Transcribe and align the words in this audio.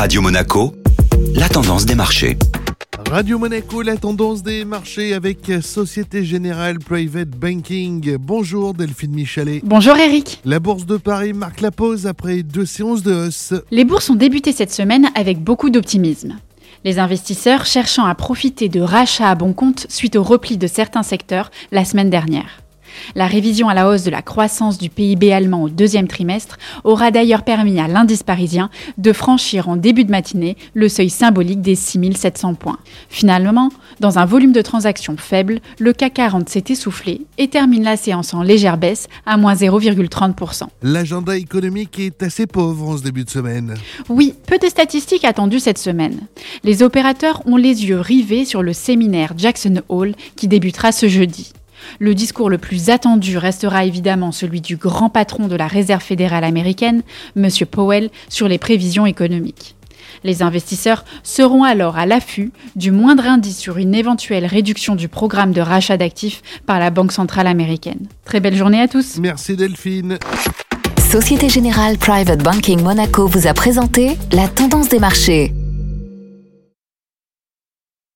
Radio 0.00 0.22
Monaco, 0.22 0.72
la 1.34 1.46
tendance 1.46 1.84
des 1.84 1.94
marchés. 1.94 2.38
Radio 3.10 3.38
Monaco, 3.38 3.82
la 3.82 3.98
tendance 3.98 4.42
des 4.42 4.64
marchés 4.64 5.12
avec 5.12 5.52
Société 5.60 6.24
Générale 6.24 6.78
Private 6.78 7.28
Banking. 7.28 8.16
Bonjour 8.16 8.72
Delphine 8.72 9.12
Michalet. 9.12 9.60
Bonjour 9.62 9.94
Eric. 9.98 10.40
La 10.46 10.58
bourse 10.58 10.86
de 10.86 10.96
Paris 10.96 11.34
marque 11.34 11.60
la 11.60 11.70
pause 11.70 12.06
après 12.06 12.42
deux 12.42 12.64
séances 12.64 13.02
de 13.02 13.12
hausse. 13.12 13.52
Les 13.70 13.84
bourses 13.84 14.08
ont 14.08 14.14
débuté 14.14 14.52
cette 14.52 14.72
semaine 14.72 15.10
avec 15.14 15.44
beaucoup 15.44 15.68
d'optimisme. 15.68 16.38
Les 16.86 16.98
investisseurs 16.98 17.66
cherchant 17.66 18.06
à 18.06 18.14
profiter 18.14 18.70
de 18.70 18.80
rachats 18.80 19.28
à 19.28 19.34
bon 19.34 19.52
compte 19.52 19.84
suite 19.90 20.16
au 20.16 20.22
repli 20.22 20.56
de 20.56 20.66
certains 20.66 21.02
secteurs 21.02 21.50
la 21.72 21.84
semaine 21.84 22.08
dernière. 22.08 22.62
La 23.14 23.26
révision 23.26 23.68
à 23.68 23.74
la 23.74 23.88
hausse 23.88 24.04
de 24.04 24.10
la 24.10 24.22
croissance 24.22 24.78
du 24.78 24.90
PIB 24.90 25.32
allemand 25.32 25.62
au 25.62 25.68
deuxième 25.68 26.08
trimestre 26.08 26.58
aura 26.84 27.10
d'ailleurs 27.10 27.42
permis 27.42 27.80
à 27.80 27.88
l'indice 27.88 28.22
parisien 28.22 28.70
de 28.98 29.12
franchir 29.12 29.68
en 29.68 29.76
début 29.76 30.04
de 30.04 30.10
matinée 30.10 30.56
le 30.74 30.88
seuil 30.88 31.10
symbolique 31.10 31.60
des 31.60 31.74
6700 31.74 32.54
points. 32.54 32.78
Finalement, 33.08 33.70
dans 34.00 34.18
un 34.18 34.24
volume 34.24 34.52
de 34.52 34.62
transactions 34.62 35.16
faible, 35.16 35.60
le 35.78 35.92
CAC 35.92 36.14
40 36.14 36.48
s'est 36.48 36.64
essoufflé 36.68 37.22
et 37.38 37.48
termine 37.48 37.82
la 37.82 37.96
séance 37.96 38.34
en 38.34 38.42
légère 38.42 38.76
baisse 38.76 39.08
à 39.26 39.36
moins 39.36 39.54
0,30%. 39.54 40.64
L'agenda 40.82 41.36
économique 41.36 41.98
est 41.98 42.22
assez 42.22 42.46
pauvre 42.46 42.88
en 42.88 42.98
ce 42.98 43.02
début 43.02 43.24
de 43.24 43.30
semaine. 43.30 43.74
Oui, 44.08 44.34
peu 44.46 44.58
de 44.58 44.66
statistiques 44.66 45.24
attendues 45.24 45.60
cette 45.60 45.78
semaine. 45.78 46.20
Les 46.64 46.82
opérateurs 46.82 47.42
ont 47.46 47.56
les 47.56 47.86
yeux 47.86 48.00
rivés 48.00 48.44
sur 48.44 48.62
le 48.62 48.72
séminaire 48.72 49.34
Jackson 49.36 49.82
Hole 49.88 50.14
qui 50.36 50.48
débutera 50.48 50.92
ce 50.92 51.08
jeudi. 51.08 51.52
Le 51.98 52.14
discours 52.14 52.50
le 52.50 52.58
plus 52.58 52.90
attendu 52.90 53.38
restera 53.38 53.84
évidemment 53.84 54.32
celui 54.32 54.60
du 54.60 54.76
grand 54.76 55.10
patron 55.10 55.48
de 55.48 55.56
la 55.56 55.66
Réserve 55.66 56.02
fédérale 56.02 56.44
américaine, 56.44 57.02
M. 57.36 57.48
Powell, 57.70 58.10
sur 58.28 58.48
les 58.48 58.58
prévisions 58.58 59.06
économiques. 59.06 59.74
Les 60.24 60.42
investisseurs 60.42 61.04
seront 61.22 61.64
alors 61.64 61.96
à 61.96 62.06
l'affût 62.06 62.52
du 62.76 62.90
moindre 62.90 63.26
indice 63.26 63.58
sur 63.58 63.78
une 63.78 63.94
éventuelle 63.94 64.46
réduction 64.46 64.94
du 64.94 65.08
programme 65.08 65.52
de 65.52 65.60
rachat 65.60 65.96
d'actifs 65.96 66.42
par 66.66 66.78
la 66.78 66.90
Banque 66.90 67.12
centrale 67.12 67.46
américaine. 67.46 68.06
Très 68.24 68.40
belle 68.40 68.56
journée 68.56 68.80
à 68.80 68.88
tous. 68.88 69.18
Merci 69.18 69.56
Delphine. 69.56 70.18
Société 71.10 71.48
Générale 71.48 71.98
Private 71.98 72.42
Banking 72.42 72.82
Monaco 72.82 73.26
vous 73.26 73.46
a 73.46 73.54
présenté 73.54 74.16
la 74.32 74.46
tendance 74.46 74.88
des 74.88 75.00
marchés. 75.00 75.52